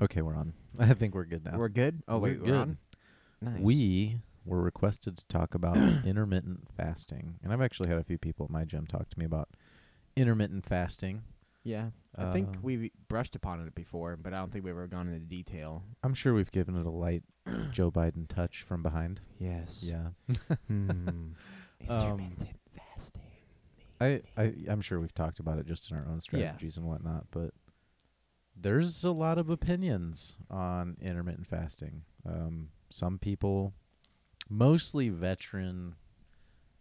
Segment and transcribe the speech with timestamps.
[0.00, 0.54] Okay, we're on.
[0.78, 1.58] I think we're good now.
[1.58, 2.02] We're good.
[2.08, 2.78] Oh We're wait, we're on.
[3.42, 3.60] Nice.
[3.60, 8.44] We were requested to talk about intermittent fasting, and I've actually had a few people
[8.44, 9.48] at my gym talk to me about
[10.16, 11.22] intermittent fasting.
[11.62, 14.86] Yeah, I think Uh, we brushed upon it before, but I don't think we've ever
[14.86, 15.84] gone into detail.
[16.02, 17.22] I'm sure we've given it a light
[17.70, 19.20] Joe Biden touch from behind.
[19.38, 19.82] Yes.
[19.84, 20.08] Yeah.
[21.88, 23.22] Um, Intermittent fasting.
[24.00, 27.24] I, I I'm sure we've talked about it just in our own strategies and whatnot,
[27.30, 27.52] but
[28.60, 32.02] there's a lot of opinions on intermittent fasting.
[32.26, 33.72] Um, some people,
[34.48, 35.94] mostly veteran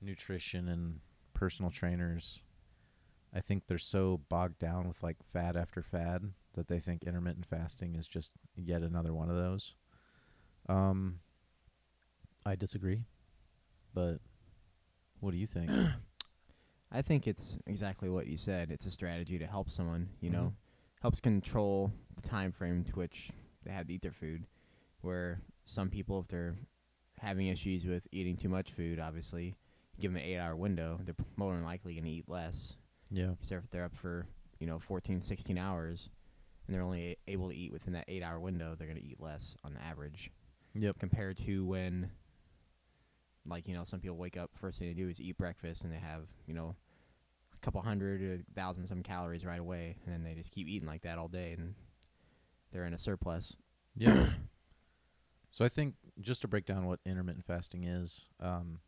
[0.02, 1.00] nutrition and
[1.34, 2.42] personal trainers,
[3.34, 7.46] I think they're so bogged down with like fad after fad that they think intermittent
[7.46, 9.76] fasting is just yet another one of those.
[10.68, 11.20] Um,
[12.46, 13.06] I disagree,
[13.94, 14.18] but
[15.20, 15.72] what do you think?
[16.92, 18.72] I think it's exactly what you said.
[18.72, 20.10] It's a strategy to help someone.
[20.22, 20.34] You Mhm.
[20.34, 20.54] know,
[21.02, 23.30] helps control the time frame to which
[23.64, 24.46] they have to eat their food.
[25.02, 26.56] Where some people, if they're
[27.20, 29.56] having issues with eating too much food, obviously,
[30.00, 32.74] give them an eight-hour window, they're more than likely going to eat less.
[33.12, 33.32] yeah.
[33.42, 34.26] So if they're up for
[34.60, 36.10] you know 14, 16 hours,
[36.68, 39.20] and they're only a- able to eat within that eight-hour window, they're going to eat
[39.22, 40.32] less on the average
[40.76, 41.00] Yep.
[41.00, 42.12] compared to when
[43.46, 45.92] like you know some people wake up first thing they do is eat breakfast and
[45.92, 46.76] they have you know
[47.62, 50.88] a couple hundred or thousand some calories right away and then they just keep eating
[50.88, 51.76] like that all day and
[52.72, 53.56] they're in a surplus
[53.96, 54.30] Yeah.
[55.50, 58.80] so I think just to break down what intermittent fasting is, um,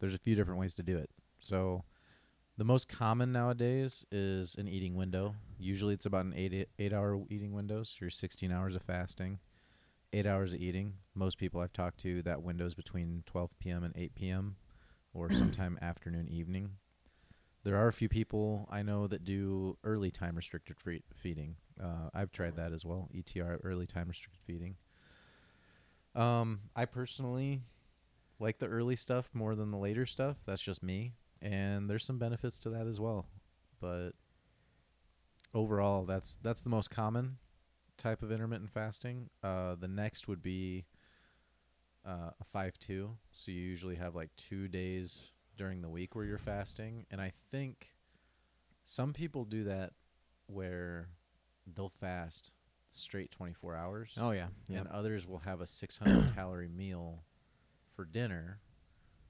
[0.00, 1.10] there's a few different ways to do it.
[1.38, 1.84] So
[2.56, 5.34] the most common nowadays is an eating window.
[5.58, 7.82] Usually it's about an eight eight hour eating window.
[7.82, 9.38] So you're 16 hours of fasting,
[10.12, 10.94] eight hours of eating.
[11.14, 13.84] Most people I've talked to, that window is between 12 p.m.
[13.84, 14.56] and 8 p.m.
[15.14, 16.70] or sometime afternoon, evening.
[17.66, 21.56] There are a few people I know that do early time restricted free- feeding.
[21.82, 24.76] Uh, I've tried that as well, ETR, early time restricted feeding.
[26.14, 27.62] Um, I personally
[28.38, 30.36] like the early stuff more than the later stuff.
[30.46, 33.26] That's just me, and there's some benefits to that as well.
[33.80, 34.12] But
[35.52, 37.38] overall, that's that's the most common
[37.98, 39.28] type of intermittent fasting.
[39.42, 40.84] Uh, the next would be
[42.06, 43.16] uh, a five-two.
[43.32, 47.32] So you usually have like two days during the week where you're fasting, and I
[47.50, 47.94] think
[48.84, 49.92] some people do that
[50.46, 51.08] where
[51.66, 52.52] they'll fast
[52.90, 57.24] straight 24 hours oh yeah yeah and others will have a 600 calorie meal
[57.96, 58.60] for dinner.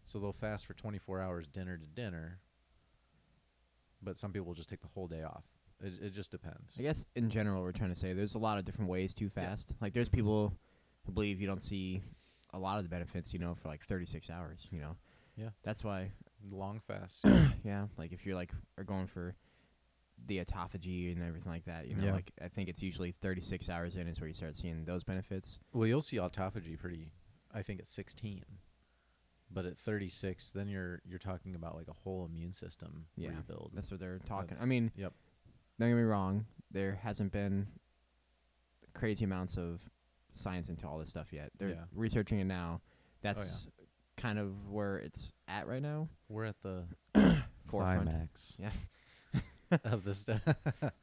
[0.05, 2.39] So they'll fast for 24 hours, dinner to dinner.
[4.03, 5.45] But some people will just take the whole day off.
[5.83, 6.75] It, it just depends.
[6.79, 9.29] i guess in general we're trying to say there's a lot of different ways to
[9.29, 10.55] fast like there's people
[11.05, 12.01] who believe you don't see
[12.55, 14.97] a lot of the benefits you know for like 36 hours you know
[15.37, 15.51] Yeah.
[15.63, 16.11] that's why
[16.51, 17.25] Long fast.
[17.65, 19.35] yeah like if you're like are going for
[20.27, 22.13] the autophagy and everything like that you know Yeah.
[22.13, 25.59] like i think it's usually 36 hours in is where you start seeing those benefits
[25.73, 27.13] well, you'll see autophagy pretty.
[27.55, 28.45] I think at 16,
[29.51, 33.73] but at 36, then you're you're talking about like a whole immune system Yeah, rebuild.
[33.75, 35.13] that's what they're talking i mean yep.
[35.79, 37.67] don't get me wrong there hasn't been
[38.95, 39.81] crazy amounts of
[40.35, 41.85] science into all this stuff yet they're Yeah.
[41.95, 42.91] researching it now oh,
[43.23, 43.69] that's
[44.17, 46.85] kind of where it's at right now We're at the
[47.67, 48.71] forefront climax Yeah.
[49.85, 50.35] of the stu-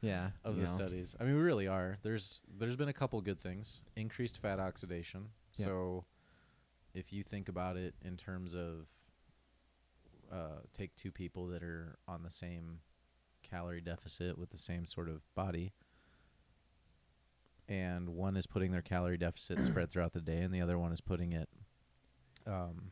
[0.00, 0.76] yeah of you the know.
[0.76, 1.14] studies.
[1.20, 1.98] I mean, we really are.
[2.02, 3.80] There's there's been a couple good things.
[3.96, 5.26] Increased fat oxidation.
[5.52, 6.04] So,
[6.94, 8.86] if you think about it in terms of,
[10.32, 12.78] uh, take two people that are on the same
[13.42, 15.72] calorie deficit with the same sort of body,
[17.68, 20.92] and one is putting their calorie deficit spread throughout the day, and the other one
[20.92, 21.48] is putting it,
[22.46, 22.90] um,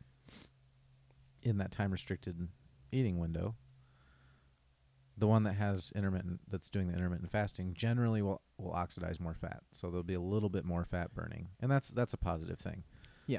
[1.42, 2.48] in that time restricted
[2.92, 3.56] eating window
[5.16, 9.34] the one that has intermittent that's doing the intermittent fasting generally will will oxidize more
[9.34, 9.62] fat.
[9.70, 11.48] So there'll be a little bit more fat burning.
[11.60, 12.84] And that's that's a positive thing.
[13.26, 13.38] Yeah.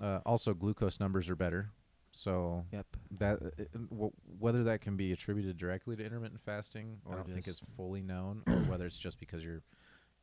[0.00, 1.70] uh, also glucose numbers are better.
[2.12, 2.86] So yep.
[3.18, 7.28] that uh, uh, w- whether that can be attributed directly to intermittent fasting i don't
[7.28, 9.62] think is fully known or whether it's just because you're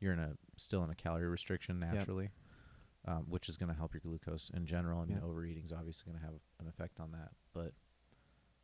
[0.00, 2.30] you're in a still in a calorie restriction naturally
[3.06, 5.24] um, which is going to help your glucose in general i mean Yep.
[5.24, 7.72] overeating is obviously going to have an effect on that but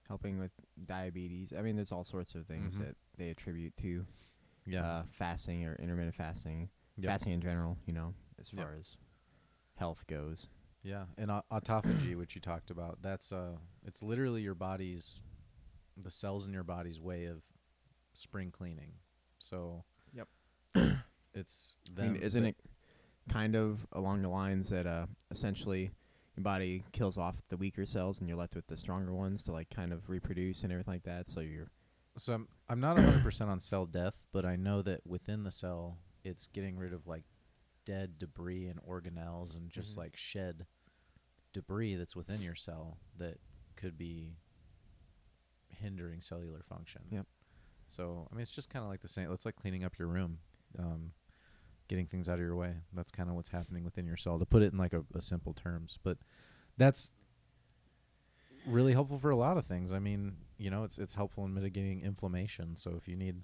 [0.06, 0.52] helping with
[0.86, 2.80] diabetes i mean there's all sorts of things Mhm.
[2.86, 4.06] that they attribute to
[4.66, 7.10] yeah uh, fasting or intermittent fasting Yep.
[7.10, 8.64] fasting in general you know as Yep.
[8.64, 8.96] far as
[9.76, 10.48] health goes
[10.82, 15.20] Yeah, and au- autophagy, which you talked about, that's uh, it's literally your body's,
[15.96, 17.42] the cells in your body's way of
[18.14, 18.92] spring cleaning.
[19.38, 20.28] So, Yep.
[21.34, 22.56] it's I mean, isn't it
[23.28, 25.90] kind of along the lines that uh, essentially
[26.36, 29.52] your body kills off the weaker cells and you're left with the stronger ones to
[29.52, 31.30] like kind of reproduce and everything like that?
[31.30, 31.70] So you're
[32.16, 35.50] So I'm, I'm not 100 percent on cell death, but I know that within the
[35.50, 37.24] cell, it's getting rid of like
[37.84, 39.98] dead debris and organelles and just Mhm.
[39.98, 40.66] like shed
[41.52, 43.38] debris that's within your cell that
[43.76, 44.36] could be
[45.70, 47.02] hindering cellular function.
[47.10, 47.26] Yep.
[47.86, 49.32] So I mean, it's just kind of like the same.
[49.32, 50.38] It's like cleaning up your room,
[50.78, 51.12] um,
[51.88, 52.74] getting things out of your way.
[52.92, 54.38] That's kind of what's happening within your cell.
[54.38, 56.18] To put it in like a, a simple terms, but
[56.76, 57.12] that's
[58.66, 59.92] really helpful for a lot of things.
[59.92, 62.76] I mean, you know, it's it's helpful in mitigating inflammation.
[62.76, 63.42] So if you need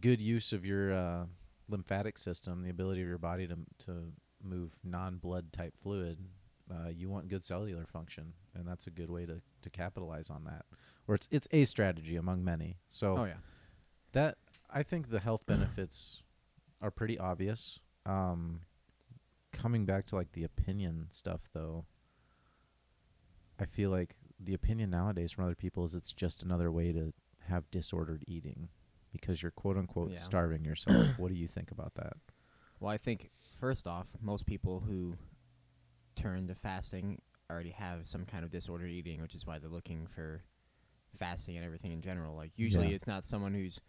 [0.00, 1.24] good use of your uh,
[1.68, 3.56] lymphatic system, the ability of your body to
[3.86, 4.12] to
[4.42, 6.18] move non-blood type fluid,
[6.70, 10.44] uh, you want good cellular function, and that's a good way to to capitalize on
[10.44, 10.64] that.
[11.08, 12.76] Or it's it's a strategy among many.
[12.88, 13.34] So Oh yeah.
[14.12, 14.36] that
[14.70, 16.22] I think the health benefits
[16.82, 17.78] are pretty obvious.
[18.04, 18.60] Um,
[19.52, 21.86] coming back to like the opinion stuff, though,
[23.58, 27.12] I feel like the opinion nowadays from other people is it's just another way to
[27.48, 28.68] have disordered eating
[29.12, 30.16] because you're quote unquote Yeah.
[30.18, 31.18] starving yourself.
[31.18, 32.14] what do you think about that?
[32.80, 33.30] Well, I think
[33.60, 35.16] first off, most people who
[36.16, 37.20] turn to fasting
[37.50, 40.42] already have some kind of disordered eating, which is why they're looking for
[41.16, 42.34] fasting and everything in general.
[42.34, 42.94] Like usually, Yeah.
[42.96, 43.80] it's not someone who's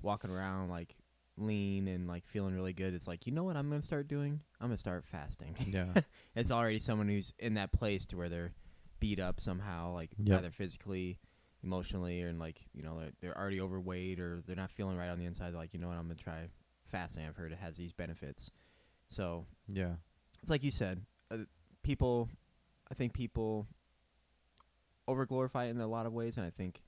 [0.00, 0.94] walking around like
[1.40, 2.94] lean and like feeling really good.
[2.94, 4.40] It's like you know what I'm gonna start doing?
[4.60, 5.54] I'm gonna start fasting.
[5.66, 6.00] Yeah.
[6.34, 8.52] it's already someone who's in that place to where they're
[9.00, 10.38] beat up somehow, like Yep.
[10.38, 11.18] either physically,
[11.62, 15.18] emotionally, or like you know they're, they're already overweight or they're not feeling right on
[15.18, 15.54] the inside.
[15.54, 16.48] Like you know what, I'm gonna try
[16.86, 17.26] fasting.
[17.26, 18.50] I've heard it has these benefits.
[19.10, 19.94] So yeah.
[20.42, 21.38] it's like you said, uh,
[21.82, 22.28] people.
[22.90, 23.66] I think people
[25.06, 26.80] over glorify it in a lot of ways, and I think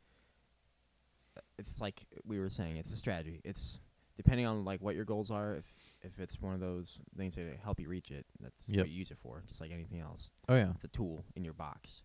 [1.37, 3.41] uh, it's like we were saying, it's a strategy.
[3.45, 3.79] It's
[4.23, 5.57] depending on like what your goals are.
[5.57, 5.65] If
[6.03, 8.79] if it's one of those things that help you reach it, that's Yep.
[8.79, 9.43] what you use it for.
[9.47, 10.71] Just like anything else, Oh yeah.
[10.75, 12.03] it's a tool in your box.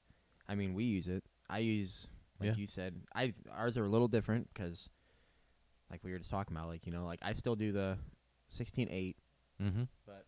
[0.48, 1.24] I mean, we use it.
[1.50, 2.08] I use
[2.40, 2.56] like Yeah.
[2.56, 3.02] you said.
[3.14, 4.90] I ours are a little different because,
[5.92, 7.98] like we were just talking about, like you know, like I still do the
[8.50, 9.18] sixteen eight
[9.62, 9.84] Mm-hmm.
[10.06, 10.26] but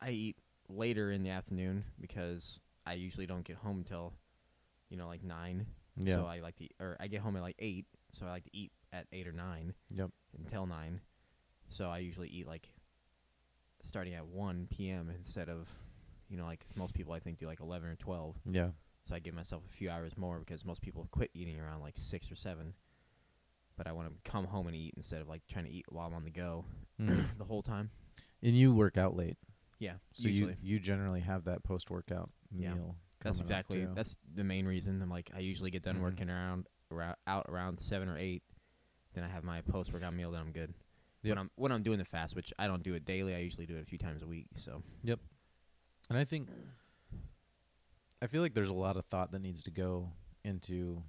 [0.00, 0.36] I eat
[0.68, 4.12] later in the afternoon because I usually don't get home until
[4.90, 5.66] you know like nine.
[5.96, 6.16] Yeah.
[6.16, 7.86] So I like to, eat- or I get home at like eight.
[8.12, 10.10] So I like to eat at eight or nine yep.
[10.38, 11.00] until nine.
[11.68, 12.70] So I usually eat like
[13.82, 15.10] starting at one p.m.
[15.16, 15.72] instead of
[16.28, 18.36] you know like most people I think do like eleven or twelve.
[18.50, 18.70] Yeah.
[19.08, 21.94] So I give myself a few hours more because most people quit eating around like
[21.96, 22.74] six or seven.
[23.76, 26.06] But I want to come home and eat instead of like trying to eat while
[26.06, 26.64] I'm on the go
[27.00, 27.26] Mhm.
[27.38, 27.90] the whole time.
[28.42, 29.36] and you work out late,
[29.78, 30.56] Yeah, so usually.
[30.62, 32.74] you you generally have that post workout Yeah.
[32.74, 32.96] meal.
[33.20, 35.00] That's exactly that's the main reason.
[35.02, 36.02] I'm like I usually get done Mhm.
[36.02, 38.42] working around, around out around seven or eight.
[39.16, 40.30] Then I have my post workout meal.
[40.30, 40.74] Then I'm good.
[41.22, 41.30] Yep.
[41.32, 43.34] When I'm when I'm doing the fast, which I don't do it daily.
[43.34, 44.46] I usually do it a few times a week.
[44.54, 45.18] So Yep.
[46.10, 46.48] And I think
[48.22, 50.12] I feel like there's a lot of thought that needs to go
[50.44, 51.02] into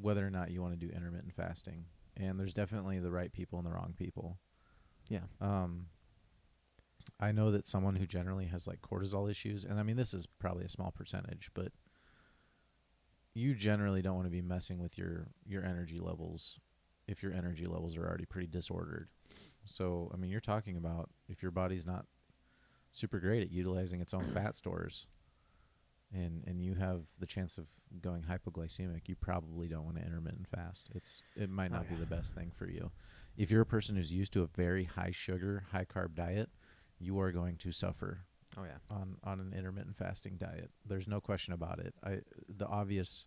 [0.00, 1.86] whether or not you want to do intermittent fasting.
[2.16, 4.38] And there's definitely the right people and the wrong people.
[5.08, 5.86] yeah, Um
[7.18, 10.26] I know that someone who generally has like cortisol issues and I mean this is
[10.26, 11.72] probably a small percentage, but
[13.34, 16.60] you generally don't want to be messing with your your energy levels
[17.06, 19.08] if your energy levels are already pretty disordered.
[19.64, 22.06] So, I mean, you're talking about if your body's not
[22.90, 25.06] super great at utilizing its own fat stores
[26.12, 27.66] and and you have the chance of
[28.00, 30.88] going hypoglycemic, you probably don't want to intermittent fast.
[30.94, 32.90] It's it might Oh, not be the best thing for you.
[33.36, 36.50] If you're a person who's used to a very high sugar, high carb diet,
[36.98, 38.20] you are going to suffer
[38.58, 40.70] oh yeah, on on an intermittent fasting diet.
[40.86, 41.94] There's no question about it.
[42.04, 43.26] I the obvious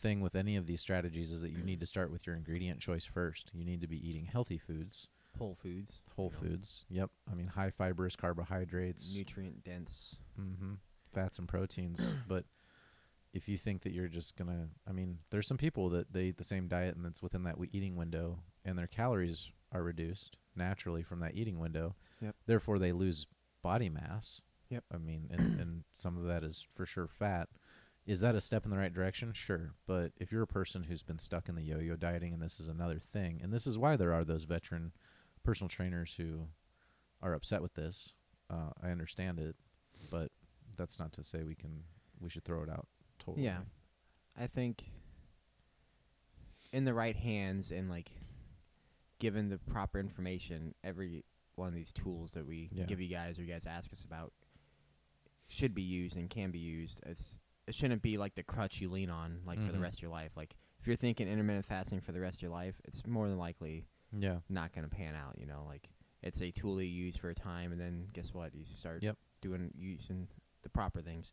[0.00, 2.80] thing with any of these strategies is that you need to start with your ingredient
[2.80, 3.50] choice first.
[3.54, 6.84] You need to be eating healthy foods, Whole Foods, whole you know, foods.
[6.88, 7.10] Yep.
[7.30, 10.16] I mean high fibrous carbohydrates, nutrient dense.
[10.36, 10.74] hmm
[11.12, 12.06] fats and proteins.
[12.28, 12.44] but
[13.32, 16.38] if you think that you're just gonna, I mean, there's some people that they eat
[16.38, 21.02] the same diet and it's within that eating window, and their calories are reduced naturally
[21.02, 21.94] from that eating window.
[22.20, 22.34] Yep.
[22.46, 23.26] Therefore, they lose
[23.62, 24.40] body mass.
[24.68, 24.84] Yep.
[24.92, 27.48] I mean, and, and some of that is for sure fat.
[28.06, 29.32] Is that a step in the right direction?
[29.32, 29.72] Sure.
[29.86, 32.68] But if you're a person who's been stuck in the yo-yo dieting, and this is
[32.68, 34.92] another thing, and this is why there are those veteran
[35.44, 36.48] personal trainers who
[37.22, 38.12] are upset with this.
[38.48, 39.54] Uh, I understand it,
[40.10, 40.32] but
[40.76, 41.84] that's not to say we can
[42.20, 42.86] we should throw it out
[43.18, 43.44] totally.
[43.44, 43.58] Yeah,
[44.38, 44.90] I think
[46.72, 48.10] in the right hands and like
[49.18, 51.24] given the proper information, every
[51.56, 52.84] one of these tools that we Yeah.
[52.84, 54.32] give you guys or you guys ask us about
[55.48, 57.00] should be used and can be used.
[57.04, 57.38] It's
[57.70, 59.82] it shouldn't be like the crutch you lean on like for the Mhm.
[59.82, 60.36] rest of your life.
[60.36, 63.38] Like if you're thinking intermittent fasting for the rest of your life, it's more than
[63.38, 64.40] likely Yeah.
[64.48, 65.38] not going to pan out.
[65.38, 65.88] You know, like
[66.22, 68.54] it's a tool you use for a time, and then guess what?
[68.54, 69.16] You start Yep.
[69.40, 70.28] doing using
[70.62, 71.32] the proper things.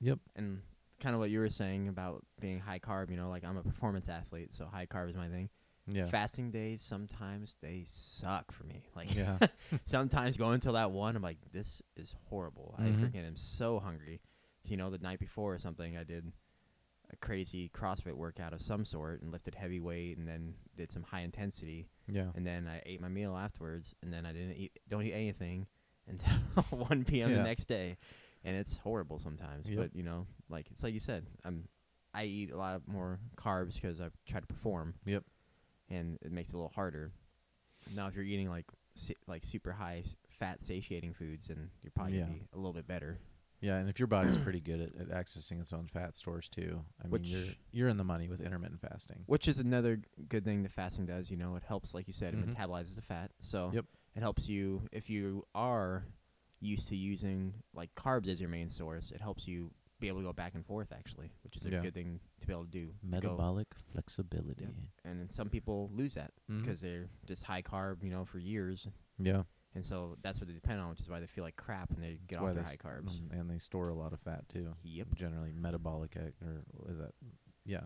[0.00, 0.18] Yep.
[0.36, 0.62] And
[1.00, 3.10] kind of what you were saying about being high carb.
[3.10, 5.48] You know, like I'm a performance athlete, so high carb is my thing.
[5.90, 6.06] Yeah.
[6.08, 8.84] Fasting days sometimes they suck for me.
[8.94, 9.38] Like Yeah.
[9.86, 12.74] sometimes going until that one, I'm like, this is horrible.
[12.76, 12.98] I Mhm.
[13.00, 14.20] freaking am so hungry.
[14.70, 16.30] You know, the night before or something, I did
[17.10, 21.02] a crazy CrossFit workout of some sort and lifted heavy weight, and then did some
[21.02, 22.26] high intensity, Yeah.
[22.34, 25.66] and then I ate my meal afterwards, and then I didn't eat, don't eat anything
[26.06, 26.34] until
[26.70, 27.30] 1 p.m.
[27.30, 27.36] Yeah.
[27.38, 27.96] the next day,
[28.44, 29.68] and it's horrible sometimes.
[29.68, 29.78] Yep.
[29.78, 31.64] But you know, like it's like you said, I'm
[32.14, 34.94] I eat a lot of more carbs because I try to perform.
[35.06, 35.24] Yep.
[35.90, 37.12] And it makes it a little harder.
[37.94, 42.18] Now, if you're eating like si- like super high fat satiating foods, then you're probably
[42.18, 43.18] gonna be a little bit better.
[43.60, 46.84] Yeah, and if your body's pretty good at, at accessing its own fat stores too,
[47.00, 49.24] I mean, Which- you're you're in the money with intermittent fasting.
[49.26, 51.30] Which is another g- good thing that fasting does.
[51.30, 52.54] You know, it helps, like you said, it Mhm.
[52.54, 53.30] metabolizes the fat.
[53.40, 53.86] So Yep.
[54.14, 56.04] it helps you if you are
[56.60, 59.10] used to using like carbs as your main source.
[59.12, 61.80] It helps you be able to go back and forth actually, which is a Yeah.
[61.82, 62.86] good thing to be able to do.
[62.86, 64.64] to go- Metabolic flexibility.
[64.64, 64.74] Yep.
[65.04, 66.60] And then some people lose that Mhm.
[66.60, 68.86] because they're just high carb, you know, for years,
[69.18, 69.42] yeah,
[69.74, 72.00] and so that's what they depend on, which is why they feel like crap when
[72.00, 73.20] they that's get off their high carbs.
[73.20, 74.74] mm, and they store a lot of fat too.
[74.82, 75.14] Yep.
[75.14, 77.12] Generally, metabolic X, or what is that?
[77.64, 77.80] Yeah,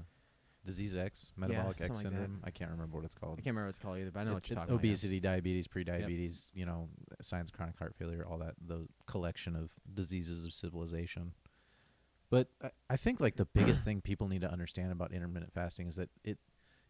[0.65, 2.41] disease X, metabolic something X like syndrome.
[2.45, 3.35] I can't remember what it's called.
[3.39, 4.85] I can't remember what it's called either, but I know It- what you're talking about.
[4.85, 6.89] obesity, diabetes, pre-diabetes, you know,
[7.21, 11.33] signs of chronic heart failure, all that, the collection of diseases of civilization.
[12.31, 15.89] But I, I think like the biggest thing people need to understand about intermittent fasting
[15.89, 16.39] is that it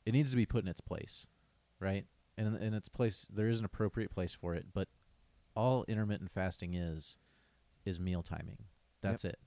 [0.04, 1.26] it needs to be put in its place,
[1.80, 2.06] right?
[2.38, 4.66] And in, its place, there is an appropriate place for it.
[4.72, 4.88] But
[5.54, 7.16] all intermittent fasting is
[7.84, 8.58] is meal timing.
[9.00, 9.38] That's it.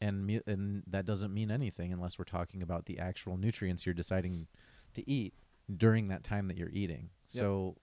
[0.00, 3.94] And me, and that doesn't mean anything unless we're talking about the actual nutrients you're
[3.94, 4.46] deciding
[4.94, 5.34] to eat
[5.76, 7.10] during that time that you're eating.
[7.30, 7.40] Yep.
[7.40, 7.76] So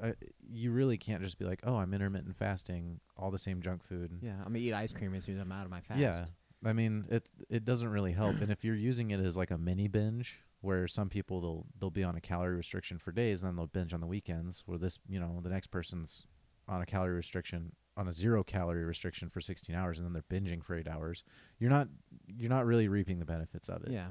[0.00, 0.12] uh,
[0.50, 4.12] you really can't just be like, "Oh, I'm intermittent fasting, all the same junk food."
[4.22, 6.00] Yeah, I'm gonna eat ice cream as soon as I'm out of my fast.
[6.00, 6.24] Yeah.
[6.64, 8.40] I mean, it it doesn't really help.
[8.40, 11.90] and if you're using it as like a mini binge, where some people they'll they'll
[11.90, 14.62] be on a calorie restriction for days, and then they'll binge on the weekends.
[14.66, 16.26] Where this, you know, the next person's
[16.68, 20.40] on a calorie restriction on a zero calorie restriction for 16 hours, and then they're
[20.40, 21.24] binging for eight hours.
[21.58, 21.88] You're not
[22.26, 23.90] you're not really reaping the benefits of it.
[23.90, 24.08] Yeah.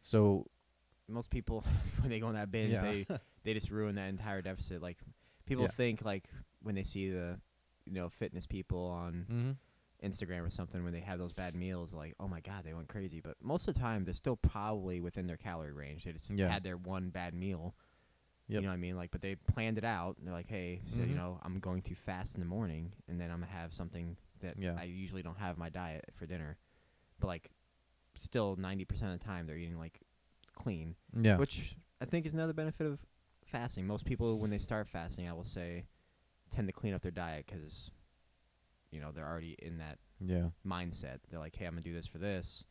[0.00, 0.46] So
[1.08, 1.64] Most people
[2.00, 3.06] when they go on that binge, yeah, they
[3.44, 4.82] they just ruin that entire deficit.
[4.82, 4.98] Like
[5.46, 5.70] people Yeah.
[5.70, 6.24] think like
[6.62, 7.38] when they see the
[7.86, 9.50] you know fitness people on hmm
[10.02, 12.88] Instagram or something when they have those bad meals, like oh my god, they went
[12.88, 13.20] crazy.
[13.20, 16.04] But most of the time, they're still probably within their calorie range.
[16.04, 16.48] They just Yeah.
[16.48, 17.74] had their one bad meal.
[18.48, 18.60] Yep.
[18.60, 18.96] You know what I mean?
[18.96, 20.18] Like, but they planned it out.
[20.18, 21.16] And they're like, hey, so you Mhm.
[21.16, 24.58] know, I'm going to fast in the morning, and then I'm gonna have something that
[24.58, 24.76] Yeah.
[24.78, 26.58] I usually don't have my diet for dinner.
[27.20, 27.50] But like,
[28.14, 30.00] still, ninety percent of the time, they're eating like
[30.54, 33.00] clean yeah, which I think is another benefit of
[33.44, 33.86] fasting.
[33.86, 35.86] Most people, when they start fasting, I will say,
[36.50, 37.90] tend to clean up their diet because,
[38.92, 41.18] you know, they're already in that yeah, mindset.
[41.28, 42.64] They're like, hey, I'm gonna do this for this.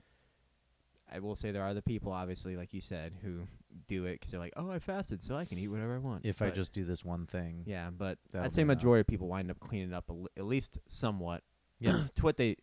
[1.14, 3.42] I will say there are the people, obviously, like you said, who
[3.88, 6.26] do it because they're like, oh, I fasted, so I can eat whatever I want.
[6.26, 9.52] if I just do this one thing, yeah, but I'd say majority of people wind
[9.52, 11.44] up cleaning up li- at least somewhat
[11.80, 12.56] yeah, to what they,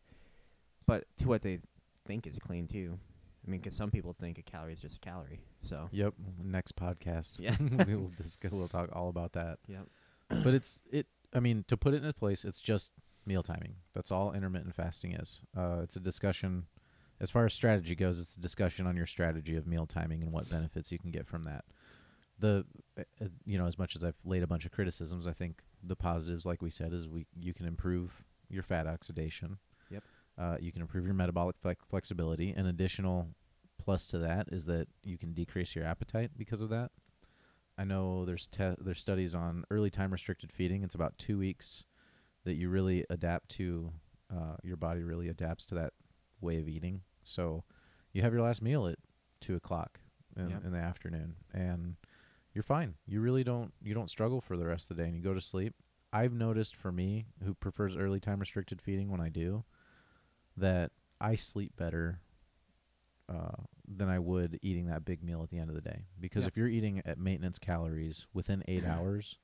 [0.87, 1.59] but to what they
[2.07, 2.99] think is clean too.
[3.47, 5.41] I mean, because some people think a calorie is just a calorie.
[5.63, 6.15] So yep.
[6.43, 7.57] Next podcast, Yeah.
[7.87, 8.53] we will discuss.
[8.53, 9.59] We'll talk all about that.
[9.69, 9.87] Yep.
[10.45, 11.07] but it's it.
[11.35, 12.93] I mean, to put it in a place, it's just
[13.29, 13.77] meal timing.
[13.95, 15.41] That's all intermittent fasting is.
[15.57, 16.65] Uh, it's a discussion,
[17.21, 18.19] as far as strategy goes.
[18.19, 21.29] It's a discussion on your strategy of meal timing and what benefits you can get
[21.29, 21.65] from that.
[22.41, 22.65] The,
[22.99, 25.61] uh, uh, you know, as much as I've laid a bunch of criticisms, I think
[25.83, 29.59] the positives, like we said, is we you can improve your fat oxidation.
[29.91, 30.03] Yep.
[30.39, 32.53] Uh, you can improve your metabolic flex- flexibility.
[32.53, 33.29] An additional
[33.79, 36.91] plus to that is that you can decrease your appetite because of that.
[37.77, 40.83] I know there's te- there's studies on early time restricted feeding.
[40.83, 41.85] It's about two weeks
[42.49, 43.93] that you really adapt to.
[44.31, 45.93] Uh, your body really adapts to that
[46.41, 47.01] way of eating.
[47.25, 47.65] So
[48.13, 48.99] you have your last meal at
[49.41, 50.01] two o'clock
[50.37, 50.65] in, Yep.
[50.67, 51.97] in the afternoon, and
[52.53, 52.95] you're fine.
[53.07, 55.33] You really don't you don't struggle for the rest of the day, and you go
[55.35, 55.75] to sleep.
[56.13, 59.65] I've noticed for me, who prefers early time restricted feeding, when I do,
[60.57, 62.21] that I sleep better
[63.29, 66.07] uh, than I would eating that big meal at the end of the day.
[66.21, 66.49] Because Yeah.
[66.49, 69.39] if you're eating at maintenance calories within eight hours,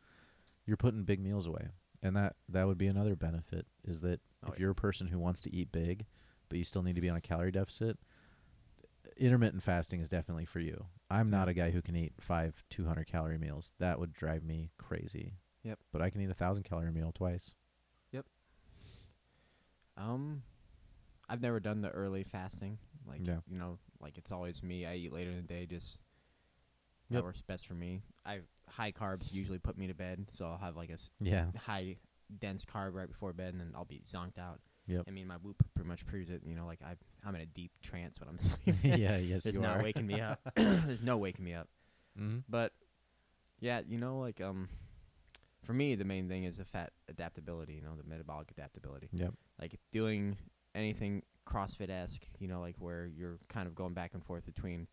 [0.66, 1.68] you're putting big meals away,
[2.04, 3.66] and that that would be another benefit.
[3.84, 4.61] Is that Oh, if yeah.
[4.62, 6.04] you're a person who wants to eat big,
[6.50, 7.99] but you still need to be on a calorie deficit,
[9.16, 10.87] intermittent fasting is definitely for you.
[11.11, 13.73] I'm not a guy who can eat five 200 calorie meals.
[13.78, 15.34] That would drive me crazy.
[15.62, 15.78] Yep.
[15.92, 17.52] But I can eat a thousand calorie meal twice.
[18.12, 18.26] Yep.
[19.96, 20.42] Um,
[21.28, 22.78] I've never done the early fasting.
[23.06, 23.38] Like Yeah.
[23.49, 24.84] you know, like it's always me.
[24.87, 25.66] I eat later in the day.
[25.66, 25.99] Just
[27.11, 28.02] that works best for me.
[28.25, 31.47] I high carbs usually put me to bed, so I'll have like a s- Yeah.
[31.56, 31.97] high
[32.38, 34.61] dense carb right before bed, and then I'll be zonked out.
[34.87, 35.04] Yep.
[35.09, 36.42] I mean, my Whoop pretty much proves it.
[36.44, 36.94] You know, like I
[37.26, 38.78] I'm in a deep trance when I'm sleeping.
[39.00, 39.16] yeah.
[39.16, 39.83] Yes, There's you not are.
[39.83, 40.40] waking me up.
[40.54, 41.68] There's no waking me up.
[42.16, 42.73] hmm But
[43.61, 44.68] Yeah, you know, like um,
[45.62, 47.75] for me, the main thing is the fat adaptability.
[47.75, 49.09] You know, the metabolic adaptability.
[49.12, 49.33] Yep.
[49.61, 50.37] Like doing
[50.75, 52.25] anything CrossFit esque.
[52.38, 54.87] You know, like where you're kind of going back and forth between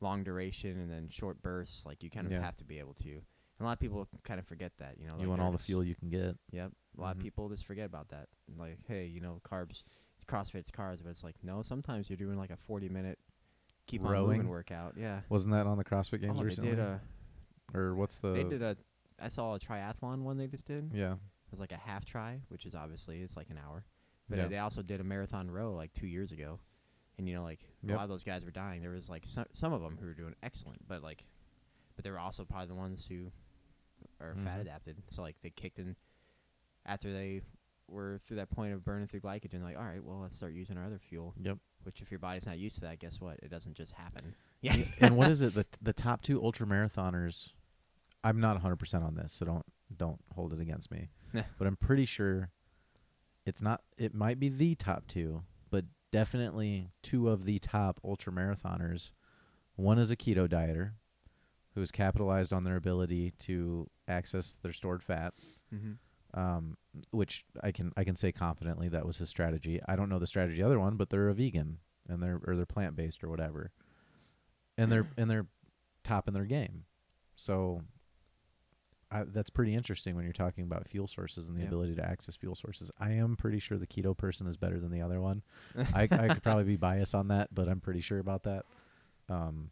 [0.00, 1.84] long duration and then short bursts.
[1.86, 2.40] Like you kind of Yeah.
[2.40, 3.10] have to be able to.
[3.10, 3.22] And
[3.60, 4.98] a lot of people kind of forget that.
[5.00, 6.36] You know, like you want all the fuel you can get.
[6.52, 6.72] Yep.
[6.96, 7.18] A lot Mhm.
[7.18, 8.28] of people just forget about that.
[8.56, 9.82] Like, hey, you know, carbs,
[10.16, 13.18] it's CrossFit, it's carbs, but it's like, no, sometimes you're doing like a 40 minute
[13.86, 14.36] keep on Rowing?
[14.38, 14.94] moving workout.
[14.96, 15.22] Yeah.
[15.28, 16.70] Wasn't that on the CrossFit Games oh, they recently?
[16.70, 17.00] did a,
[17.74, 18.32] or what's the?
[18.32, 18.76] they did a,
[19.18, 20.92] I saw a triathlon one they just did.
[20.94, 21.14] yeah.
[21.14, 23.84] It was like a half try, which is obviously, it's like an hour.
[24.28, 24.46] But Yeah.
[24.48, 26.60] they also did a marathon row like two years ago.
[27.18, 27.92] And, you know, like, Yep.
[27.92, 28.80] a lot of those guys were dying.
[28.80, 31.24] There was like some, some of them who were doing excellent, but like,
[31.96, 33.30] but they were also probably the ones who
[34.20, 34.62] are fat Mhm.
[34.62, 35.02] adapted.
[35.10, 35.96] So, like, they kicked in
[36.86, 37.42] after they
[37.88, 40.76] were through that point of burning through glycogen, like, all right, well, let's start using
[40.78, 41.34] our other fuel.
[41.40, 41.58] Yep.
[41.84, 43.38] Which, if your body's not used to that, guess what?
[43.42, 44.34] It doesn't just happen.
[44.60, 44.76] Yeah.
[45.00, 45.54] and what is it?
[45.54, 47.52] The the top two ultra marathoners.
[48.24, 49.64] I'm not 100 percent on this, so don't
[49.96, 51.08] don't hold it against me.
[51.58, 52.50] But I'm pretty sure
[53.46, 53.82] it's not.
[53.96, 59.10] It might be the top two, but definitely two of the top ultra marathoners.
[59.76, 60.92] One is a keto dieter,
[61.74, 65.32] who has capitalized on their ability to access their stored fat.
[65.74, 66.38] mm-hmm.
[66.38, 66.76] um,
[67.10, 69.80] which I can I can say confidently that was his strategy.
[69.88, 72.40] I don't know the strategy of the other one, but they're a vegan and they're
[72.46, 73.70] or they're plant based or whatever,
[74.76, 75.46] and they're and they're
[76.04, 76.84] top in their game.
[77.36, 77.82] So
[79.10, 82.36] I, that's pretty interesting when you're talking about fuel sources and the ability to access
[82.36, 82.90] fuel sources.
[82.98, 85.42] I am pretty sure the keto person is better than the other one.
[85.94, 88.64] I I could probably be biased on that, but I'm pretty sure about that.
[89.30, 89.70] Um,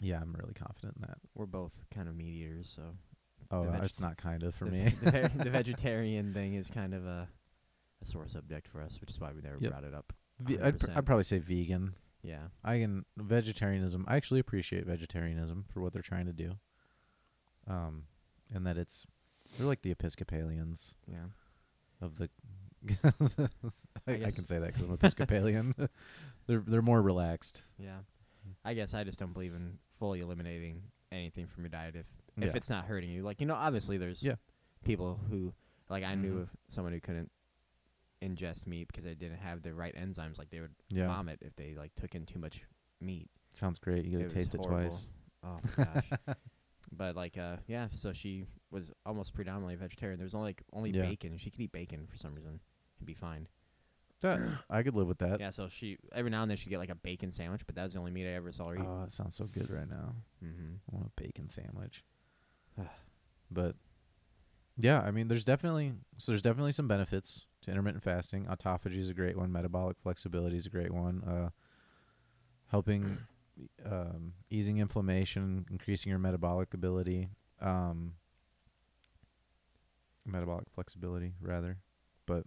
[0.00, 1.18] yeah, I'm really confident in that.
[1.34, 2.82] We're both kind of meat eaters, so
[3.52, 4.94] Oh, veg- it's not kind of for the, me.
[5.02, 7.28] the, ve- the vegetarian thing is kind of a,
[8.00, 9.70] a sore subject for us, which is why we never Yep.
[9.70, 10.12] brought it up.
[10.38, 11.94] Ve- I'd, pr- I'd probably say vegan.
[12.22, 12.44] Yeah.
[12.64, 14.04] I can vegetarianism.
[14.08, 16.54] I actually appreciate vegetarianism for what they're trying to do.
[17.70, 18.04] Um,
[18.54, 19.06] and that it's
[19.56, 21.26] they're like the Episcopalians Yeah.
[22.00, 22.28] of the.
[24.06, 25.74] I, I, guess- can say that because I'm Episcopalian.
[26.46, 27.62] they're they're more relaxed.
[27.78, 27.98] Yeah.
[28.64, 32.46] I guess I just don't believe in fully eliminating anything from your diet if Yeah.
[32.48, 33.22] if it's not hurting you.
[33.22, 34.36] Like you know, obviously there's Yeah.
[34.84, 35.52] people who
[35.88, 36.42] like I knew Mhm.
[36.42, 37.30] of someone who couldn't
[38.22, 40.38] ingest meat because they didn't have the right enzymes.
[40.38, 42.62] Like they would Yeah, vomit if they like took in too much
[43.00, 43.28] meat.
[43.52, 44.04] sounds great.
[44.06, 44.88] You get It to was taste it horrible.
[44.90, 45.06] twice.
[45.42, 46.36] Oh my gosh.
[46.92, 50.18] But like uh yeah, so she was almost predominantly vegetarian.
[50.18, 51.02] There was only like only Yeah.
[51.02, 51.36] bacon.
[51.38, 52.60] She could eat bacon for some reason
[52.98, 53.48] and be fine.
[54.20, 55.40] That, I could live with that.
[55.40, 57.84] Yeah, so she every now and then she'd get like a bacon sandwich, but that
[57.84, 58.84] was the only meat I ever saw her eat.
[58.86, 60.14] Oh, it sounds so good right now.
[60.44, 60.74] mm-hmm.
[60.92, 62.04] I want a bacon sandwich.
[63.50, 63.76] but
[64.76, 68.44] yeah, I mean, there's definitely so there's definitely some benefits to intermittent fasting.
[68.44, 69.50] Autophagy is a great one.
[69.52, 71.22] Metabolic flexibility is a great one.
[71.24, 71.50] Uh,
[72.70, 73.18] helping
[73.84, 77.28] um, easing inflammation, increasing your metabolic ability,
[77.60, 78.14] um,
[80.24, 81.78] metabolic flexibility rather.
[82.26, 82.44] But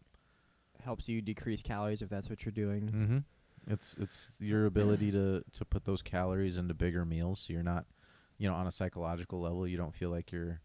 [0.83, 2.81] Helps you decrease calories if that's what you're doing.
[2.89, 3.71] mm-hmm.
[3.71, 7.85] it's it's your ability to to put those calories into bigger meals, so you're not,
[8.37, 10.59] you know, on a psychological level, you don't feel like you're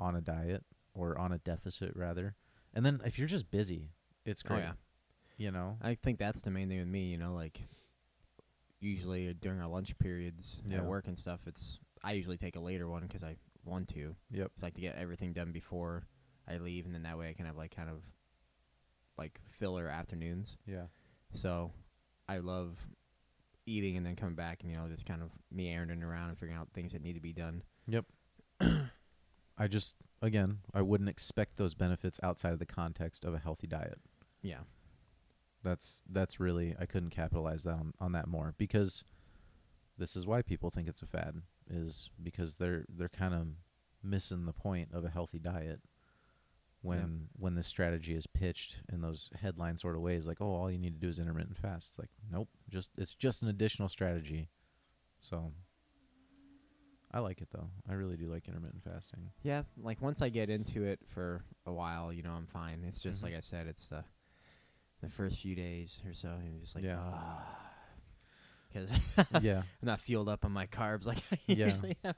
[0.00, 0.64] on a diet
[0.94, 2.34] or on a deficit rather.
[2.72, 3.90] And then if you're just busy,
[4.24, 4.60] it's Oh great.
[4.60, 4.72] yeah.
[5.36, 5.76] You know.
[5.82, 7.60] I think that's the main thing with me, you know, like
[8.82, 10.78] usually during our lunch periods Yeah.
[10.78, 14.16] at work and stuff, it's I usually take a later one because I want to.
[14.30, 14.50] Yep.
[14.54, 16.06] It's like to get everything done before
[16.48, 18.02] I leave, and then that way I can have like kind of
[19.16, 20.56] like filler afternoons.
[20.66, 20.86] Yeah.
[21.32, 21.72] So
[22.28, 22.76] I love
[23.64, 26.58] eating and then coming back and you know just kind of meandering around and figuring
[26.58, 27.62] out things that need to be done.
[27.86, 28.06] Yep.
[29.58, 33.66] I just again, I wouldn't expect those benefits outside of the context of a healthy
[33.68, 33.98] diet.
[34.42, 34.60] Yeah.
[35.62, 39.04] That's that's really I couldn't capitalize that on, on that more because
[39.98, 43.46] this is why people think it's a fad is because they're they're kind of
[44.02, 45.80] missing the point of a healthy diet
[46.80, 50.70] when when this strategy is pitched in those headline sort of ways like oh all
[50.70, 51.90] you need to do is intermittent fast.
[51.90, 54.48] It's like nope just it's just an additional strategy.
[55.20, 55.52] So
[57.12, 57.68] I like it though.
[57.88, 59.30] I really do like intermittent fasting.
[59.42, 62.82] Yeah, like once I get into it for a while, you know, I'm fine.
[62.88, 63.24] It's just Mhm.
[63.24, 64.02] like I said, it's the
[65.02, 66.98] the first few days or so, and you're just like, Yeah.
[68.72, 68.90] because
[69.42, 71.66] yeah I'm not fueled up on my carbs like I Yeah.
[71.66, 72.14] usually am.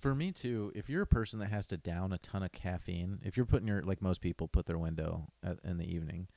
[0.00, 3.18] For me too, if you're a person that has to down a ton of caffeine,
[3.24, 6.28] if you're putting your like most people put their window at, in the evening,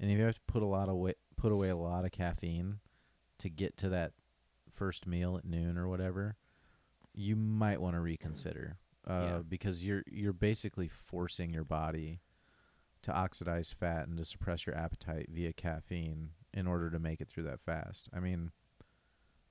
[0.00, 2.12] and if you have to put a lot of wa- put away a lot of
[2.12, 2.78] caffeine
[3.40, 4.12] to get to that
[4.72, 6.36] first meal at noon or whatever,
[7.12, 9.38] you might want to reconsider uh, Yeah.
[9.46, 12.20] because you're you're basically forcing your body
[13.04, 17.28] to oxidize fat and to suppress your appetite via caffeine in order to make it
[17.28, 18.08] through that fast.
[18.14, 18.50] I mean,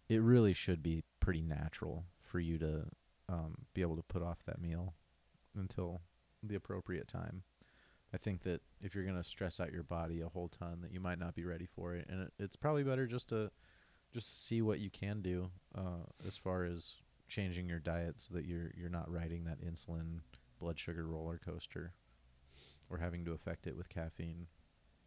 [0.10, 2.86] it really should be pretty natural for you to
[3.30, 4.96] um, be able to put off that meal
[5.56, 6.02] until
[6.42, 7.44] the appropriate time.
[8.14, 11.00] I think that if you're gonna stress out your body a whole ton, that you
[11.00, 13.52] might not be ready for it, and it, it's probably better just to
[14.12, 16.96] just see what you can do uh, as far as
[17.28, 20.20] changing your diet so that you're you're not riding that insulin
[20.60, 21.94] blood sugar roller coaster
[22.94, 24.46] or having to affect it with caffeine.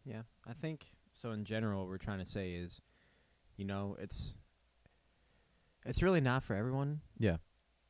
[0.03, 1.31] Yeah, I think so.
[1.31, 2.81] In general, what we're trying to say is,
[3.55, 4.35] you know, it's
[5.85, 7.01] it's really not for everyone.
[7.17, 7.37] Yeah.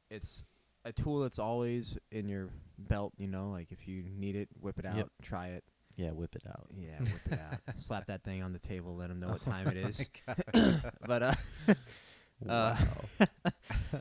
[0.10, 0.44] It's
[0.86, 3.14] a tool that's always in your belt.
[3.18, 5.08] You know, like if you need it, whip it out, Yep.
[5.22, 5.64] try it.
[5.96, 6.68] Yeah, whip it out.
[6.76, 7.76] Yeah, whip it out.
[7.76, 8.96] Slap that thing on the table.
[8.96, 10.08] Let them know what Oh time it is.
[11.08, 11.34] But uh,
[12.46, 12.78] wow.
[13.94, 14.00] Uh,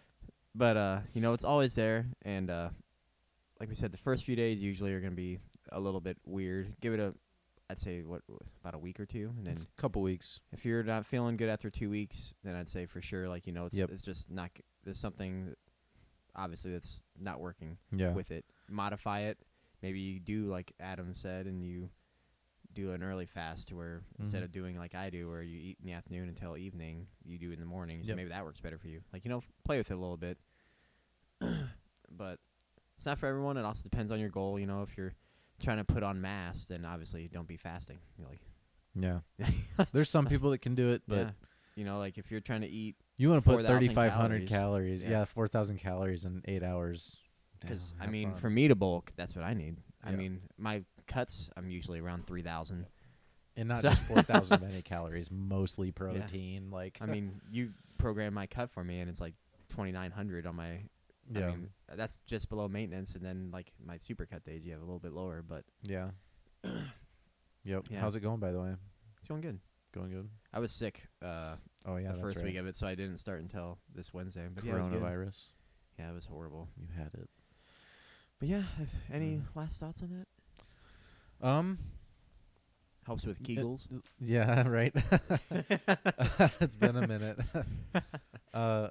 [0.55, 2.07] but uh, you know, it's always there.
[2.23, 2.69] And uh,
[3.61, 5.39] like we said, the first few days usually are gonna be
[5.73, 6.75] a little bit weird.
[6.81, 7.15] Give it a,
[7.69, 8.23] I'd say what
[8.61, 10.41] about a week or two, and then it's a couple weeks.
[10.53, 13.53] if you're not feeling good after two weeks, then I'd say for sure, like you
[13.53, 13.91] know, it's Yep.
[13.91, 14.51] it's just not.
[14.85, 15.59] There's something, that
[16.37, 18.13] obviously, that's not working Yeah.
[18.13, 18.45] with it.
[18.69, 19.39] Modify it.
[19.83, 21.91] Maybe you do like Adam said, and you
[22.73, 24.45] do an early fast where instead Mhm.
[24.45, 27.51] of doing like I do, where you eat in the afternoon until evening, you do
[27.51, 28.03] in the morning.
[28.03, 28.17] So Yep.
[28.17, 29.03] maybe that works better for you.
[29.13, 30.39] Like you know, f- play with it a little bit.
[32.11, 32.39] but
[32.97, 33.57] it's not for everyone.
[33.57, 34.59] It also depends on your goal.
[34.59, 35.15] You know, if you're
[35.63, 37.99] trying to put on mass, then obviously don't be fasting.
[38.19, 38.41] You're like,
[38.95, 39.85] yeah.
[39.93, 41.31] There's some people that can do it, but yeah.
[41.75, 44.49] you know, like if you're trying to eat you want to put 3,500 calories.
[44.49, 45.05] calories.
[45.05, 45.11] Yeah.
[45.11, 47.17] Yeah, 4,000 calories in eight hours.
[47.61, 48.41] Because I mean, fun.
[48.41, 49.77] for me to bulk, that's what I need.
[50.05, 50.17] I Yeah.
[50.17, 52.87] mean, my cuts, I'm usually around three thousand.
[53.57, 56.71] and not so- just 4,000 many calories, mostly protein.
[56.71, 59.35] Like, I mean, you program my cut for me, and it's like
[59.71, 60.81] twenty nine hundred on my.
[61.31, 64.81] Yeah, I mean, that's just below maintenance, and then like my supercut days, you have
[64.81, 66.11] a little bit lower, but yeah.
[67.65, 67.85] yep.
[67.91, 68.01] Yeah.
[68.01, 68.75] How's it going, by the way?
[69.19, 69.59] it's going good.
[69.93, 70.29] Going good.
[70.53, 71.55] I was sick uh,
[71.87, 72.45] Oh yeah, the first right.
[72.45, 74.47] week of it, so I didn't start until this Wednesday.
[74.53, 74.93] But yeah, it was.
[74.93, 75.53] Coronavirus.
[75.99, 76.69] Yeah, it was horrible.
[76.79, 77.29] You had it.
[78.39, 78.63] But yeah,
[79.13, 79.43] any Mm.
[79.55, 80.11] last thoughts on
[81.41, 81.47] that?
[81.49, 81.79] Um.
[83.07, 83.87] Helps with it- Kegels.
[84.21, 84.63] Yeah.
[84.69, 84.95] Right.
[86.61, 87.39] it's been a minute.
[88.53, 88.89] uh,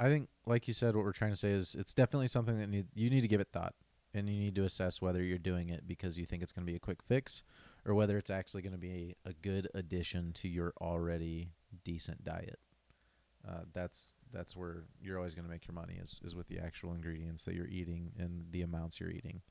[0.00, 2.68] I think, like you said, what we're trying to say is it's definitely something that
[2.68, 3.74] need you need to give it thought,
[4.12, 6.70] and you need to assess whether you're doing it because you think it's going to
[6.70, 7.42] be a quick fix,
[7.84, 11.50] or whether it's actually going to be a good addition to your already
[11.84, 12.58] decent diet.
[13.46, 16.58] Uh, that's that's where you're always going to make your money is is with the
[16.58, 19.42] actual ingredients that you're eating and the amounts you're eating.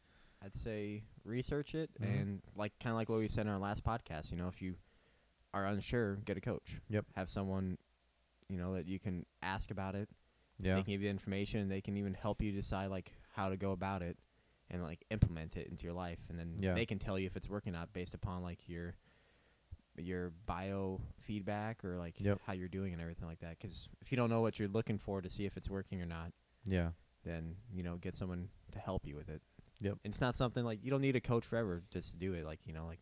[0.43, 2.21] I'd say research it Mhm.
[2.21, 4.29] and like kind of like what we said in our last podcast.
[4.31, 4.75] You know, if you
[5.53, 6.81] are unsure, get a coach.
[6.89, 7.05] Yep.
[7.15, 7.77] Have someone,
[8.49, 10.09] you know, that you can ask about it.
[10.63, 10.75] Yeah.
[10.75, 11.59] They can give you the information.
[11.61, 14.17] and They can even help you decide like how to go about it
[14.69, 16.19] and like implement it into your life.
[16.29, 16.73] And then Yeah.
[16.73, 18.95] they can tell you if it's working or not based upon like your
[19.97, 22.39] your bio feedback or like Yep.
[22.45, 23.59] how you're doing and everything like that.
[23.59, 26.05] Because if you don't know what you're looking for to see if it's working or
[26.07, 26.31] not,
[26.65, 26.91] Yeah.
[27.23, 29.41] then you know get someone to help you with it.
[29.81, 29.99] Yep.
[30.03, 32.43] And it's not something like you don't need a coach forever just to do it.
[32.45, 33.01] Like you know, like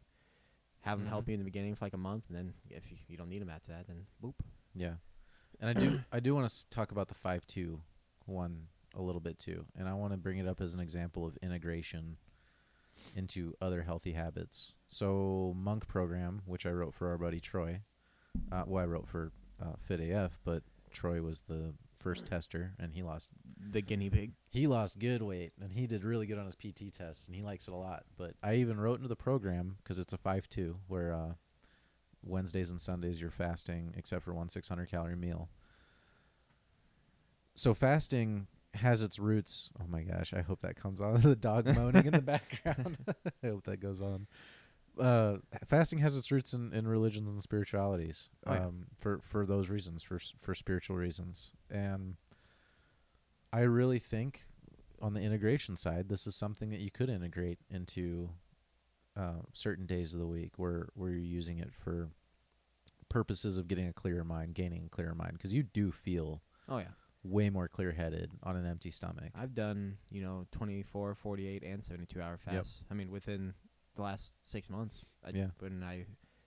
[0.82, 1.28] have them help Mhm.
[1.30, 3.40] you in the beginning for like a month, and then if you, you don't need
[3.42, 4.34] them after that, then boop.
[4.74, 4.96] Yeah,
[5.62, 7.82] and I do I do want to talk about the five two
[8.26, 11.26] one a little bit too, and I want to bring it up as an example
[11.26, 12.18] of integration
[13.16, 14.74] into other healthy habits.
[14.90, 17.82] So Monk program, which I wrote for our buddy Troy,
[18.52, 22.94] uh, well I wrote for uh, Fit AF, but Troy was the first tester, and
[22.94, 23.30] he lost
[23.70, 24.32] The guinea pig.
[24.50, 27.44] he lost good weight and he did really good on his PT test and he
[27.44, 28.04] likes it a lot.
[28.18, 31.34] But I even wrote into the program because it's a 5 2 where uh,
[32.24, 35.50] Wednesdays and Sundays you're fasting except for one 600 calorie meal.
[37.56, 39.70] So fasting has its roots.
[39.82, 41.22] Oh my gosh, I hope that comes on.
[41.22, 42.98] the dog moaning in the background.
[43.44, 44.28] I hope that goes on.
[45.00, 48.66] Uh, fasting has its roots in, in religions and spiritualities Oh, yeah.
[48.68, 51.52] um, for, for those reasons, for, for spiritual reasons.
[51.70, 52.16] And
[53.54, 54.46] I really think
[55.02, 58.30] on the integration side, this is something that you could integrate into
[59.16, 62.10] uh, certain days of the week where where you're using it for
[63.10, 66.78] purposes of getting a clearer mind, gaining a clearer mind, because you do feel Oh
[66.78, 66.92] yeah,
[67.24, 69.32] way more clear headed on an empty stomach.
[69.36, 72.40] I've done you know 24, 48, and 72 hour Yep.
[72.56, 72.84] fasts.
[72.90, 73.54] I mean within
[73.96, 75.04] the last six months.
[75.24, 75.48] I, Yeah.
[75.60, 76.06] When I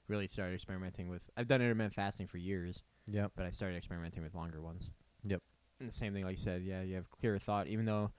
[0.08, 3.32] really started experimenting with, I've done intermittent fasting for years, Yep.
[3.36, 4.90] but I started experimenting with longer ones.
[5.24, 5.42] Yep.
[5.80, 8.10] And the same thing, like you said, yeah, you have clearer thought, even though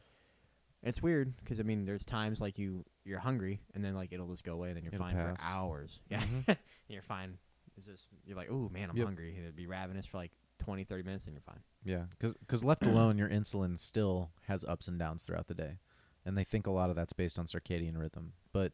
[0.86, 4.28] it's weird because I mean, there's times like you you're hungry and then like it'll
[4.30, 5.38] just go away, and then you're It'll fine pass.
[5.38, 6.00] for hours.
[6.10, 6.58] Yeah, Mhm.
[6.88, 7.38] you're fine.
[7.78, 9.06] It's just you're like, oh man, I'm Yep.
[9.06, 11.60] hungry, and it'd be ravenous for like 20, 30 minutes, and you're fine.
[11.84, 15.80] Yeah, because left alone, your insulin still has ups and downs throughout the day,
[16.26, 18.34] and they think a lot of that's based on circadian rhythm.
[18.54, 18.72] But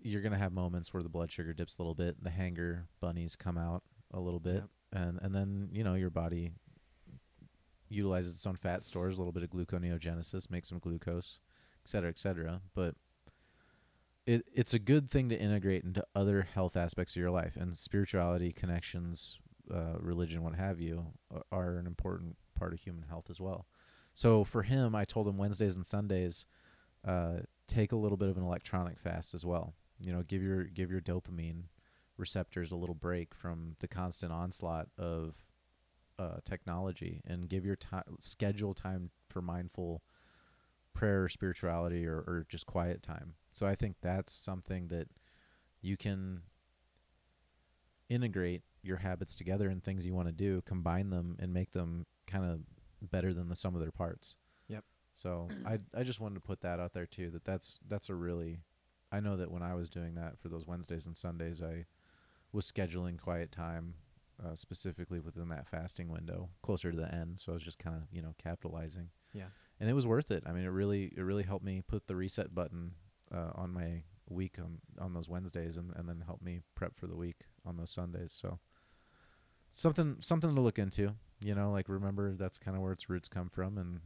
[0.00, 3.36] you're gonna have moments where the blood sugar dips a little bit, the hanger bunnies
[3.36, 4.68] come out a little bit, Yep.
[4.92, 6.52] and and then you know your body
[7.88, 11.40] utilizes its own fat stores, a little bit of gluconeogenesis, makes some glucose,
[11.84, 12.60] et cetera, et cetera.
[12.74, 12.94] But
[14.26, 17.76] it it's a good thing to integrate into other health aspects of your life, and
[17.76, 19.38] spirituality, connections,
[19.72, 21.12] uh, religion, what have you,
[21.50, 23.66] are an important part of human health as well.
[24.14, 26.46] So for him, I told him Wednesdays and Sundays,
[27.06, 29.74] uh, take a little bit of an electronic fast as well.
[30.00, 31.64] You know, give your give your dopamine
[32.16, 35.34] receptors a little break from the constant onslaught of
[36.18, 40.02] uh, technology, and give your time schedule time for mindful
[40.94, 43.34] prayer, or spirituality, or, or just quiet time.
[43.52, 45.08] So I think that's something that
[45.80, 46.42] you can
[48.08, 52.06] integrate your habits together and things you want to do, combine them, and make them
[52.26, 52.60] kind of
[53.10, 54.36] better than the sum of their parts.
[54.68, 54.84] Yep.
[55.12, 57.30] So I I just wanted to put that out there too.
[57.30, 58.60] That that's that's a really,
[59.12, 61.86] I know that when I was doing that for those Wednesdays and Sundays, I
[62.52, 63.94] was scheduling quiet time
[64.44, 67.38] uh, specifically within that fasting window, closer to the end.
[67.38, 69.48] So I was just kind of you know capitalizing, Yeah.
[69.80, 70.44] and it was worth it.
[70.46, 72.92] I mean, it really it really helped me put the reset button
[73.32, 77.06] uh, on my week on on those Wednesdays, and and then help me prep for
[77.06, 78.32] the week on those Sundays.
[78.32, 78.58] So
[79.70, 81.14] something something to look into.
[81.40, 84.00] You know, like remember that's kind of where its roots come from, and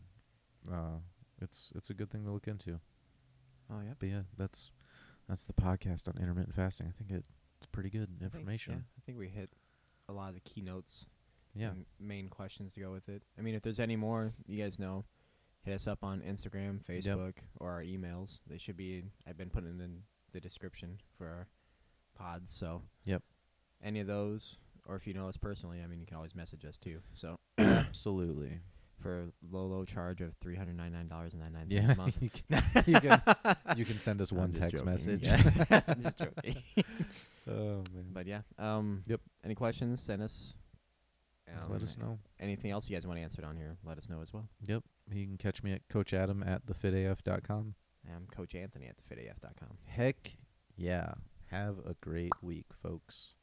[0.72, 0.98] uh,
[1.40, 2.80] it's it's a good thing to look into.
[3.70, 3.94] Oh yeah.
[3.98, 4.70] But yeah, that's
[5.28, 6.88] that's the podcast on intermittent fasting.
[6.88, 7.24] I think it,
[7.56, 8.72] it's pretty good I think- information.
[8.74, 9.50] yeah, I think we hit
[10.12, 11.06] a lot of the keynotes.
[11.54, 13.22] Yeah, and main questions to go with it.
[13.38, 15.04] I mean, if there's any more, you guys know,
[15.64, 18.38] hit us up on Instagram, Facebook, or our emails.
[18.48, 19.02] They should be.
[19.28, 21.48] I've been putting in the description for our
[22.16, 22.50] pods.
[22.50, 23.22] So Yep.
[23.84, 26.64] any of those, or if you know us personally, I mean, you can always message
[26.64, 27.00] us too.
[27.12, 28.60] So absolutely.
[29.02, 31.92] for low low charge of three hundred ninety nine dollars and ninety nine cents Yeah,
[31.92, 32.18] a month.
[32.22, 34.86] you can, you can you can send us one text joking.
[34.86, 35.22] message.
[35.24, 35.80] Yeah.
[36.02, 36.56] Just joking.
[37.48, 38.42] Oh man, But yeah.
[38.58, 39.02] Um.
[39.06, 39.20] Yep.
[39.44, 40.00] Any questions?
[40.00, 40.54] Send us.
[41.68, 42.18] let Um, us know.
[42.40, 43.76] Anything else you guys want answered on here?
[43.84, 44.48] Let us know as well.
[44.66, 47.74] Yep, you can catch me at Coach Adam at thefitaf.com.
[48.14, 49.76] I'm Coach Anthony at thefitaf.com.
[49.86, 50.32] Heck
[50.76, 51.12] yeah,
[51.50, 53.34] have a great week, folks.